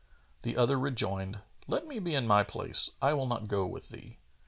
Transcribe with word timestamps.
The 0.41 0.57
other 0.57 0.79
rejoined, 0.79 1.41
"Let 1.67 1.85
me 1.85 1.99
be 1.99 2.15
in 2.15 2.25
my 2.25 2.43
place: 2.43 2.89
I 3.03 3.13
will 3.13 3.27
not 3.27 3.47
go 3.47 3.67
with 3.67 3.89
thee." 3.89 4.17